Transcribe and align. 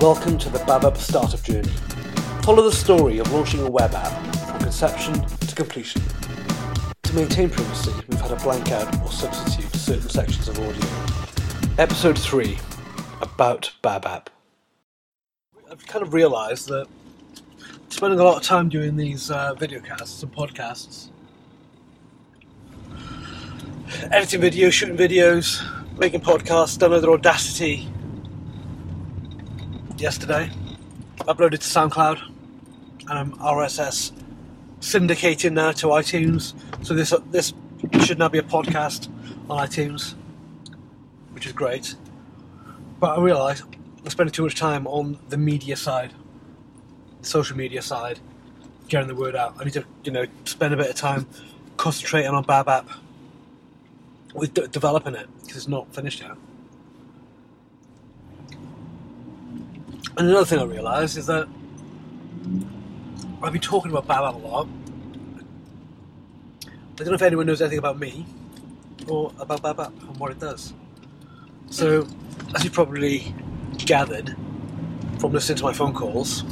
Welcome 0.00 0.36
to 0.40 0.50
the 0.50 0.58
BabApp 0.58 0.98
startup 0.98 1.42
journey. 1.42 1.70
Follow 2.42 2.62
the 2.62 2.70
story 2.70 3.16
of 3.16 3.32
launching 3.32 3.60
a 3.60 3.70
web 3.70 3.94
app 3.94 4.36
from 4.46 4.58
conception 4.60 5.14
to 5.24 5.54
completion. 5.54 6.02
To 7.04 7.14
maintain 7.14 7.48
privacy, 7.48 7.92
we've 8.06 8.20
had 8.20 8.28
to 8.28 8.44
blank 8.44 8.70
out 8.72 8.94
or 9.00 9.10
substitute 9.10 9.74
certain 9.74 10.10
sections 10.10 10.48
of 10.48 10.58
audio. 10.58 11.82
Episode 11.82 12.18
3 12.18 12.58
About 13.22 13.72
BabApp. 13.82 14.26
I've 15.70 15.86
kind 15.86 16.02
of 16.02 16.12
realised 16.12 16.68
that 16.68 16.86
spending 17.88 18.20
a 18.20 18.22
lot 18.22 18.36
of 18.36 18.42
time 18.42 18.68
doing 18.68 18.96
these 18.96 19.30
uh, 19.30 19.54
videocasts 19.54 20.22
and 20.22 20.30
podcasts, 20.30 21.08
editing 24.12 24.42
videos, 24.42 24.72
shooting 24.72 24.98
videos, 24.98 25.64
making 25.96 26.20
podcasts, 26.20 26.76
done 26.76 26.92
under 26.92 27.12
Audacity 27.12 27.88
yesterday, 30.00 30.50
uploaded 31.20 31.52
to 31.52 31.58
SoundCloud, 31.58 32.20
and 33.08 33.10
I'm 33.10 33.32
RSS 33.32 34.12
syndicating 34.80 35.52
now 35.52 35.72
to 35.72 35.88
iTunes. 35.88 36.54
So 36.84 36.94
this 36.94 37.12
uh, 37.12 37.20
this 37.30 37.52
should 38.02 38.18
now 38.18 38.28
be 38.28 38.38
a 38.38 38.42
podcast 38.42 39.08
on 39.48 39.66
iTunes, 39.66 40.14
which 41.32 41.46
is 41.46 41.52
great. 41.52 41.94
But 43.00 43.18
I 43.18 43.22
realise 43.22 43.62
I'm 43.62 44.10
spending 44.10 44.32
too 44.32 44.42
much 44.42 44.54
time 44.54 44.86
on 44.86 45.18
the 45.28 45.36
media 45.36 45.76
side, 45.76 46.12
the 47.20 47.26
social 47.26 47.56
media 47.56 47.82
side, 47.82 48.20
getting 48.88 49.08
the 49.08 49.14
word 49.14 49.36
out. 49.36 49.56
I 49.58 49.64
need 49.64 49.74
to, 49.74 49.84
you 50.04 50.12
know, 50.12 50.26
spend 50.44 50.74
a 50.74 50.76
bit 50.76 50.90
of 50.90 50.96
time 50.96 51.26
concentrating 51.76 52.30
on 52.30 52.44
BabApp 52.44 52.86
with 54.34 54.54
de- 54.54 54.68
developing 54.68 55.14
it 55.14 55.28
because 55.40 55.56
it's 55.56 55.68
not 55.68 55.92
finished 55.94 56.20
yet. 56.20 56.36
And 60.18 60.30
another 60.30 60.46
thing 60.46 60.58
I 60.58 60.64
realised 60.64 61.18
is 61.18 61.26
that 61.26 61.46
I've 63.42 63.52
been 63.52 63.60
talking 63.60 63.90
about 63.90 64.06
BabApp 64.06 64.34
a 64.34 64.46
lot. 64.46 64.68
I 66.64 66.70
don't 66.96 67.08
know 67.08 67.14
if 67.14 67.22
anyone 67.22 67.44
knows 67.44 67.60
anything 67.60 67.78
about 67.78 67.98
me 67.98 68.24
or 69.08 69.30
about 69.38 69.60
BabApp 69.60 69.88
and 69.88 70.16
what 70.16 70.30
it 70.30 70.38
does. 70.38 70.72
So, 71.68 72.06
as 72.54 72.64
you 72.64 72.70
probably 72.70 73.34
gathered 73.76 74.34
from 75.18 75.32
listening 75.32 75.58
to 75.58 75.64
my 75.64 75.74
phone 75.74 75.92
calls, 75.92 76.44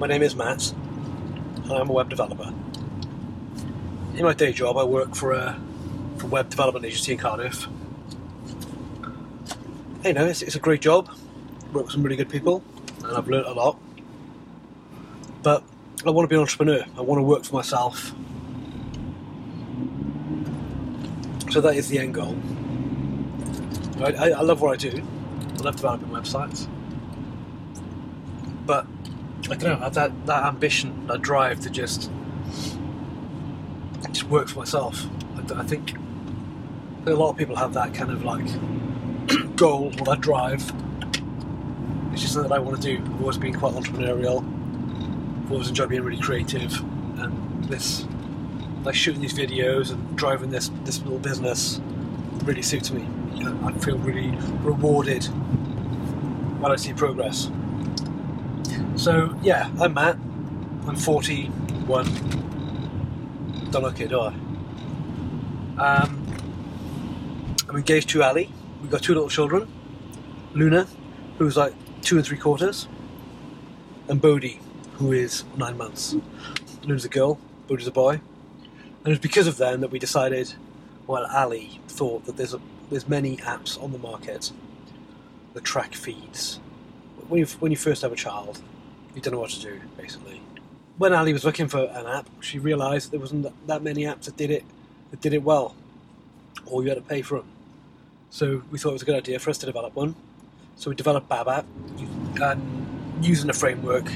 my 0.00 0.08
name 0.08 0.22
is 0.22 0.34
Matt, 0.34 0.72
and 0.72 1.72
I'm 1.72 1.88
a 1.88 1.92
web 1.92 2.10
developer. 2.10 2.52
In 4.16 4.24
my 4.24 4.34
day 4.34 4.52
job, 4.52 4.76
I 4.76 4.82
work 4.82 5.14
for 5.14 5.30
a, 5.30 5.60
for 6.16 6.26
web 6.26 6.50
development 6.50 6.84
agency 6.84 7.12
in 7.12 7.18
Cardiff. 7.18 7.68
Hey, 10.02 10.12
know, 10.12 10.26
it's, 10.26 10.42
it's 10.42 10.56
a 10.56 10.60
great 10.60 10.80
job. 10.80 11.08
Work 11.72 11.84
with 11.84 11.92
some 11.92 12.02
really 12.02 12.16
good 12.16 12.28
people, 12.30 12.62
and 13.04 13.16
I've 13.16 13.28
learnt 13.28 13.46
a 13.46 13.52
lot. 13.52 13.78
But 15.42 15.62
I 16.06 16.10
want 16.10 16.24
to 16.24 16.28
be 16.28 16.36
an 16.36 16.42
entrepreneur. 16.42 16.84
I 16.96 17.00
want 17.00 17.18
to 17.18 17.22
work 17.22 17.44
for 17.44 17.56
myself. 17.56 18.12
So 21.50 21.60
that 21.60 21.76
is 21.76 21.88
the 21.88 21.98
end 21.98 22.14
goal. 22.14 22.36
I, 24.00 24.12
I, 24.12 24.28
I 24.30 24.40
love 24.42 24.60
what 24.60 24.72
I 24.72 24.76
do. 24.76 25.02
I 25.58 25.62
love 25.62 25.76
developing 25.76 26.08
websites. 26.08 26.68
But 28.66 28.86
I 29.50 29.54
don't 29.54 29.80
know, 29.80 29.88
that, 29.88 30.26
that 30.26 30.44
ambition, 30.44 31.06
that 31.06 31.22
drive 31.22 31.60
to 31.60 31.70
just 31.70 32.10
just 34.12 34.24
work 34.30 34.48
for 34.48 34.60
myself. 34.60 35.04
I, 35.36 35.60
I 35.60 35.62
think 35.64 35.94
a 37.06 37.10
lot 37.10 37.30
of 37.30 37.36
people 37.36 37.56
have 37.56 37.74
that 37.74 37.94
kind 37.94 38.10
of 38.10 38.24
like 38.24 38.46
goal 39.56 39.92
or 39.98 40.04
that 40.04 40.20
drive. 40.20 40.72
It's 42.18 42.24
just 42.24 42.34
something 42.34 42.50
that 42.50 42.56
I 42.56 42.58
want 42.58 42.82
to 42.82 42.96
do. 42.96 43.00
I've 43.00 43.20
always 43.20 43.38
been 43.38 43.54
quite 43.54 43.74
entrepreneurial. 43.74 44.38
I've 45.44 45.52
always 45.52 45.68
enjoyed 45.68 45.90
being 45.90 46.02
really 46.02 46.20
creative, 46.20 46.76
and 47.20 47.62
this, 47.66 48.06
like 48.82 48.96
shooting 48.96 49.20
these 49.22 49.34
videos 49.34 49.92
and 49.92 50.16
driving 50.16 50.50
this 50.50 50.72
this 50.82 51.00
little 51.02 51.20
business, 51.20 51.80
really 52.42 52.62
suits 52.62 52.90
me. 52.90 53.06
I 53.62 53.70
feel 53.74 53.98
really 53.98 54.36
rewarded 54.64 55.26
when 56.60 56.72
I 56.72 56.74
see 56.74 56.92
progress. 56.92 57.52
So 58.96 59.38
yeah, 59.40 59.70
I'm 59.78 59.94
Matt. 59.94 60.16
I'm 60.88 60.96
41. 60.96 62.04
Don't 63.70 63.82
look 63.84 64.00
it, 64.00 64.08
do 64.08 64.18
I? 64.22 64.34
Um, 65.78 66.26
I'm 67.68 67.76
engaged 67.76 68.08
to 68.08 68.24
Ali. 68.24 68.52
We've 68.82 68.90
got 68.90 69.04
two 69.04 69.14
little 69.14 69.28
children. 69.28 69.70
Luna, 70.54 70.88
who's 71.38 71.56
like 71.56 71.74
two 72.08 72.16
and 72.16 72.24
three 72.24 72.38
quarters, 72.38 72.88
and 74.08 74.18
Bodhi, 74.18 74.58
who 74.94 75.12
is 75.12 75.44
nine 75.58 75.76
months. 75.76 76.16
Luna's 76.82 77.04
a 77.04 77.08
girl, 77.10 77.38
Bodhi's 77.66 77.86
a 77.86 77.90
boy. 77.90 78.12
And 78.12 79.06
it 79.06 79.10
was 79.10 79.18
because 79.18 79.46
of 79.46 79.58
them 79.58 79.82
that 79.82 79.90
we 79.90 79.98
decided, 79.98 80.54
well, 81.06 81.26
Ali 81.26 81.82
thought 81.86 82.24
that 82.24 82.38
there's 82.38 82.54
a, 82.54 82.60
there's 82.88 83.06
many 83.06 83.36
apps 83.36 83.78
on 83.82 83.92
the 83.92 83.98
market 83.98 84.52
that 85.52 85.64
track 85.64 85.94
feeds. 85.94 86.60
When 87.28 87.40
you, 87.40 87.46
when 87.60 87.72
you 87.72 87.76
first 87.76 88.00
have 88.00 88.12
a 88.12 88.16
child, 88.16 88.62
you 89.14 89.20
don't 89.20 89.34
know 89.34 89.40
what 89.40 89.50
to 89.50 89.60
do, 89.60 89.78
basically. 89.98 90.40
When 90.96 91.12
Ali 91.12 91.34
was 91.34 91.44
looking 91.44 91.68
for 91.68 91.84
an 91.84 92.06
app, 92.06 92.30
she 92.40 92.58
realised 92.58 93.10
there 93.10 93.20
wasn't 93.20 93.66
that 93.66 93.82
many 93.82 94.04
apps 94.04 94.22
that 94.22 94.38
did 94.38 94.50
it 94.50 94.64
that 95.10 95.20
did 95.20 95.34
it 95.34 95.42
well, 95.42 95.74
or 96.64 96.82
you 96.82 96.88
had 96.88 96.94
to 96.94 97.02
pay 97.02 97.20
for 97.20 97.40
them. 97.40 97.48
So 98.30 98.62
we 98.70 98.78
thought 98.78 98.90
it 98.90 98.94
was 98.94 99.02
a 99.02 99.04
good 99.04 99.16
idea 99.16 99.38
for 99.38 99.50
us 99.50 99.58
to 99.58 99.66
develop 99.66 99.94
one. 99.94 100.14
So 100.78 100.90
we 100.90 100.94
developed 100.94 101.28
BabApp, 101.28 101.64
and 102.40 103.24
using 103.24 103.50
a 103.50 103.52
framework, 103.52 104.08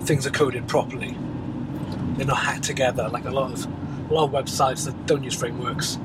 things 0.00 0.26
are 0.26 0.30
coded 0.30 0.66
properly. 0.66 1.16
They're 2.16 2.26
not 2.26 2.38
hacked 2.38 2.64
together 2.64 3.08
like 3.08 3.24
a 3.24 3.30
lot 3.30 3.52
of 3.52 3.66
a 4.10 4.12
lot 4.12 4.24
of 4.24 4.30
websites 4.32 4.84
that 4.84 5.06
don't 5.06 5.22
use 5.22 5.36
frameworks. 5.36 5.96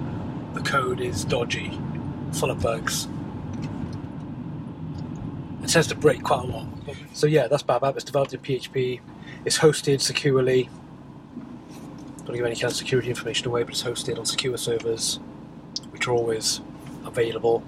The 0.53 0.61
code 0.61 1.01
is 1.01 1.25
dodgy, 1.25 1.79
full 2.31 2.51
of 2.51 2.61
bugs. 2.61 3.07
It 5.63 5.69
tends 5.69 5.87
to 5.87 5.95
break 5.95 6.21
quite 6.21 6.43
a 6.43 6.47
lot. 6.47 6.67
So 7.13 7.25
yeah, 7.25 7.47
that's 7.47 7.63
BabApp. 7.63 7.95
It's 7.95 8.03
developed 8.03 8.35
in 8.35 8.39
PHP. 8.39 8.99
It's 9.45 9.57
hosted 9.57 9.99
securely. 9.99 10.69
Don't 12.25 12.35
give 12.35 12.45
any 12.45 12.55
kind 12.55 12.71
of 12.71 12.75
security 12.75 13.09
information 13.09 13.47
away, 13.47 13.63
but 13.63 13.71
it's 13.71 13.81
hosted 13.81 14.19
on 14.19 14.27
secure 14.27 14.59
servers, 14.59 15.19
which 15.89 16.07
are 16.07 16.11
always 16.11 16.61
available 17.03 17.63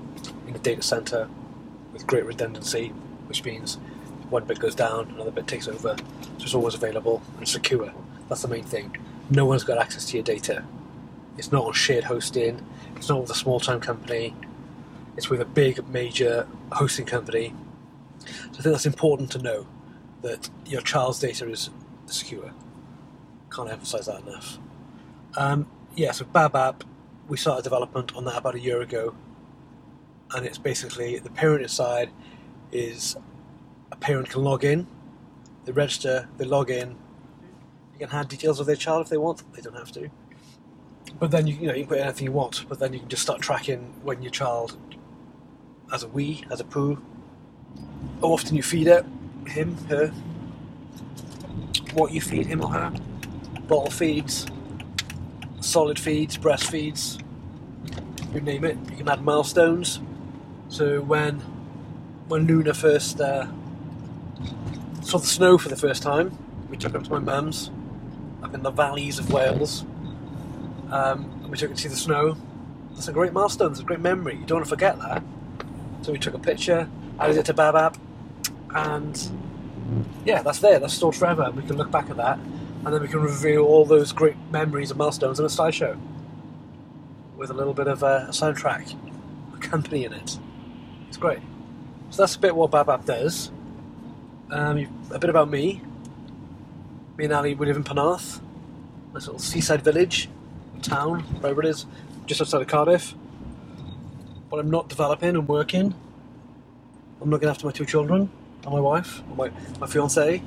in 0.46 0.54
the 0.54 0.60
data 0.60 0.84
center 0.84 1.28
with 1.94 2.06
great 2.08 2.26
redundancy, 2.26 2.90
which 3.28 3.44
means 3.46 3.76
one 4.30 4.44
bit 4.46 4.60
goes 4.60 4.76
down, 4.76 5.12
another 5.12 5.32
bit 5.32 5.48
takes 5.48 5.68
over. 5.68 5.96
So 6.38 6.44
it's 6.44 6.56
always 6.56 6.74
available 6.74 7.22
and 7.38 7.48
secure. 7.48 7.94
That's 8.28 8.42
the 8.42 8.48
main 8.48 8.64
thing. 8.64 8.98
No 9.30 9.46
one's 9.46 9.64
got 9.64 9.78
access 9.78 10.06
to 10.08 10.18
your 10.18 10.24
data. 10.24 10.64
It's 11.38 11.52
not 11.52 11.66
on 11.66 11.74
shared 11.74 12.04
hosting. 12.04 12.64
It's 12.96 13.10
not 13.10 13.22
with 13.22 13.30
a 13.30 13.36
small-time 13.36 13.80
company. 13.80 14.36
It's 15.16 15.30
with 15.30 15.42
a 15.42 15.46
big, 15.46 15.88
major 15.90 16.48
hosting 16.72 17.06
company. 17.06 17.54
So 18.26 18.32
I 18.32 18.62
think 18.62 18.64
that's 18.64 18.86
important 18.86 19.32
to 19.32 19.40
know 19.40 19.68
that 20.22 20.50
your 20.66 20.82
child's 20.82 21.20
data 21.20 21.50
is 21.50 21.70
secure. 22.06 22.52
Can't 23.54 23.70
emphasize 23.70 24.08
that 24.08 24.22
enough. 24.22 24.58
Um, 25.38 25.68
yeah, 25.96 26.12
so 26.12 26.26
BabApp, 26.26 26.82
we 27.28 27.38
started 27.38 27.64
development 27.64 28.16
on 28.16 28.26
that 28.26 28.38
about 28.38 28.56
a 28.56 28.60
year 28.60 28.82
ago, 28.82 29.16
and 30.34 30.46
it's 30.46 30.58
basically 30.58 31.20
the 31.20 31.30
parent 31.30 31.70
side 31.70 32.10
is 32.72 33.16
a 33.92 33.96
parent 33.96 34.30
can 34.30 34.44
log 34.44 34.64
in, 34.64 34.88
they 35.66 35.72
register, 35.72 36.28
they 36.38 36.46
log 36.46 36.70
in, 36.70 36.96
you 37.94 38.08
can 38.08 38.10
add 38.10 38.28
details 38.28 38.60
of 38.60 38.66
their 38.66 38.76
child 38.76 39.02
if 39.02 39.10
they 39.10 39.18
want, 39.18 39.44
they 39.54 39.62
don't 39.62 39.76
have 39.76 39.92
to. 39.92 40.10
But 41.20 41.32
then 41.32 41.48
you, 41.48 41.56
you 41.56 41.68
know 41.68 41.74
you 41.74 41.84
can 41.84 41.90
put 41.90 42.00
anything 42.00 42.26
you 42.26 42.32
want, 42.32 42.66
but 42.68 42.80
then 42.80 42.94
you 42.94 43.00
can 43.00 43.10
just 43.10 43.22
start 43.22 43.42
tracking 43.42 43.94
when 44.04 44.22
your 44.22 44.32
child 44.32 44.78
has 45.92 46.04
a 46.04 46.08
wee, 46.08 46.44
has 46.50 46.60
a 46.60 46.64
poo, 46.64 47.02
how 48.22 48.30
often 48.30 48.56
you 48.56 48.64
feed 48.64 48.88
it, 48.88 49.06
him, 49.48 49.78
her, 49.90 50.08
what 51.94 52.12
you 52.12 52.22
feed 52.22 52.48
him 52.48 52.62
or 52.62 52.70
her, 52.70 52.92
bottle 53.68 53.92
feeds, 53.92 54.48
solid 55.60 56.00
feeds, 56.00 56.38
breastfeeds, 56.38 57.24
you 58.34 58.42
name 58.42 58.66
it. 58.66 58.78
You 58.90 58.98
can 58.98 59.10
add 59.10 59.24
milestones. 59.24 60.00
So 60.74 61.02
when 61.02 61.40
when 62.30 62.48
Luna 62.48 62.74
first 62.74 63.22
uh, 63.22 63.46
saw 65.04 65.20
the 65.20 65.28
snow 65.28 65.60
for 65.60 65.70
the 65.70 65.76
first 65.76 66.02
time, 66.02 66.36
we 66.68 66.78
took 66.78 66.94
her 66.94 67.00
to 67.00 67.12
my 67.12 67.20
mum's 67.20 67.70
up 68.42 68.56
in 68.56 68.64
the 68.64 68.72
valleys 68.72 69.20
of 69.20 69.32
Wales. 69.32 69.86
Um, 70.90 71.30
and 71.44 71.50
we 71.50 71.58
took 71.60 71.70
her 71.70 71.76
to 71.76 71.80
see 71.80 71.90
the 71.90 71.96
snow. 71.96 72.38
That's 72.96 73.08
a 73.08 73.12
great 73.14 73.34
milestone. 73.34 73.70
It's 73.70 73.82
a 73.82 73.84
great 73.84 74.00
memory. 74.00 74.34
You 74.34 74.48
don't 74.48 74.56
want 74.56 74.66
to 74.66 74.70
forget 74.72 74.98
that. 74.98 75.22
So 76.02 76.12
we 76.12 76.18
took 76.18 76.34
a 76.34 76.40
picture, 76.40 76.90
added 77.20 77.38
it 77.38 77.46
to 77.46 77.54
BabApp, 77.54 77.96
and 78.74 79.30
yeah, 80.26 80.42
that's 80.42 80.58
there. 80.58 80.80
That's 80.80 80.96
stored 80.96 81.16
forever. 81.16 81.52
We 81.56 81.62
can 81.62 81.78
look 81.78 81.92
back 81.92 82.10
at 82.10 82.18
that, 82.18 82.40
and 82.40 82.88
then 82.88 83.00
we 83.00 83.10
can 83.10 83.22
reveal 83.22 83.62
all 83.62 83.86
those 83.86 84.12
great 84.12 84.38
memories 84.50 84.90
and 84.90 84.98
milestones 84.98 85.40
in 85.40 85.46
a 85.46 85.50
slideshow 85.50 86.00
with 87.38 87.52
a 87.52 87.54
little 87.54 87.76
bit 87.76 87.88
of 87.88 88.02
a 88.02 88.30
soundtrack 88.32 88.96
accompanying 89.54 90.14
it. 90.14 90.40
It's 91.14 91.20
great. 91.20 91.38
So 92.10 92.24
that's 92.24 92.36
a 92.36 92.40
bit 92.40 92.56
what 92.56 92.72
BabApp 92.72 93.06
does. 93.06 93.52
Um, 94.50 94.88
a 95.12 95.20
bit 95.20 95.30
about 95.30 95.48
me. 95.48 95.80
Me 97.18 97.26
and 97.26 97.34
Ali, 97.34 97.54
we 97.54 97.68
live 97.68 97.78
in 97.78 97.84
Penarth, 97.84 98.42
nice 99.14 99.28
little 99.28 99.38
seaside 99.38 99.84
village, 99.84 100.28
town, 100.82 101.20
wherever 101.40 101.62
it 101.62 101.68
is, 101.68 101.86
just 102.26 102.42
outside 102.42 102.64
of 102.64 102.68
Cardiff. 102.68 103.14
But 104.50 104.60
I'm 104.60 104.72
not 104.72 104.90
developing 104.90 105.36
and 105.36 105.48
working. 105.48 105.94
I'm 107.22 107.30
looking 107.30 107.48
after 107.48 107.68
my 107.68 107.72
two 107.72 107.86
children 107.86 108.32
and 108.64 108.74
my 108.74 108.80
wife, 108.80 109.20
and 109.20 109.38
my, 109.38 109.52
my 109.80 109.86
fiance. 109.86 110.42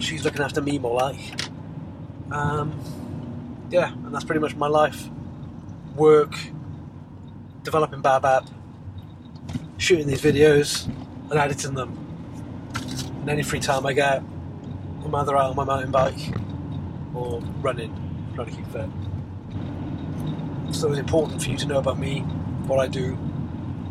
She's 0.00 0.24
looking 0.24 0.42
after 0.42 0.60
me 0.60 0.80
more 0.80 0.96
like. 0.96 1.20
Um, 2.32 2.76
yeah, 3.70 3.92
and 3.92 4.12
that's 4.12 4.24
pretty 4.24 4.40
much 4.40 4.56
my 4.56 4.66
life. 4.66 5.08
Work, 5.94 6.34
developing 7.62 8.02
BabApp, 8.02 8.48
shooting 9.80 10.06
these 10.06 10.20
videos, 10.20 10.86
and 11.30 11.38
editing 11.38 11.74
them. 11.74 11.96
And 13.20 13.30
any 13.30 13.42
free 13.42 13.60
time 13.60 13.86
I 13.86 13.94
get, 13.94 14.22
I'm 15.02 15.14
either 15.14 15.36
out 15.36 15.50
on 15.50 15.56
my 15.56 15.64
mountain 15.64 15.90
bike 15.90 16.34
or 17.14 17.40
running, 17.62 17.92
trying 18.34 18.50
to 18.50 18.56
keep 18.56 18.66
fit. 18.66 18.88
So 20.74 20.90
it's 20.90 20.98
important 20.98 21.42
for 21.42 21.48
you 21.48 21.56
to 21.56 21.66
know 21.66 21.78
about 21.78 21.98
me, 21.98 22.20
what 22.66 22.78
I 22.78 22.88
do, 22.88 23.14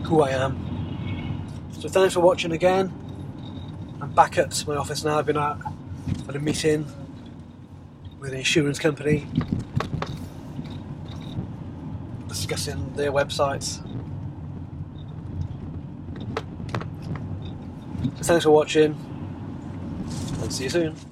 who 0.05 0.21
I 0.21 0.29
am. 0.29 1.49
So 1.71 1.89
thanks 1.89 2.13
for 2.13 2.19
watching 2.19 2.51
again. 2.51 2.93
I'm 3.99 4.13
back 4.13 4.37
at 4.37 4.63
my 4.67 4.75
office 4.75 5.03
now. 5.03 5.17
I've 5.17 5.25
been 5.25 5.37
at, 5.37 5.57
at 6.27 6.35
a 6.35 6.39
meeting 6.39 6.85
with 8.19 8.31
an 8.31 8.37
insurance 8.37 8.77
company 8.77 9.27
discussing 12.27 12.93
their 12.93 13.11
websites. 13.11 13.83
Thanks 18.27 18.43
for 18.43 18.51
watching 18.51 18.95
and 20.41 20.53
see 20.53 20.65
you 20.65 20.69
soon. 20.69 21.08